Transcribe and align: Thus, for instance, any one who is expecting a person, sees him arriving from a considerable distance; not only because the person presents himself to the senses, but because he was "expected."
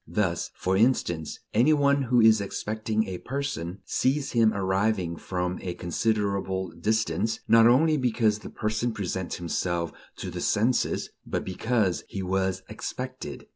Thus, 0.07 0.49
for 0.55 0.75
instance, 0.75 1.37
any 1.53 1.73
one 1.73 2.01
who 2.01 2.19
is 2.21 2.41
expecting 2.41 3.05
a 3.07 3.19
person, 3.19 3.81
sees 3.85 4.31
him 4.31 4.51
arriving 4.51 5.15
from 5.15 5.59
a 5.61 5.75
considerable 5.75 6.69
distance; 6.71 7.39
not 7.47 7.67
only 7.67 7.97
because 7.97 8.39
the 8.39 8.49
person 8.49 8.93
presents 8.93 9.35
himself 9.35 9.91
to 10.15 10.31
the 10.31 10.41
senses, 10.41 11.11
but 11.23 11.45
because 11.45 12.03
he 12.07 12.23
was 12.23 12.63
"expected." 12.67 13.45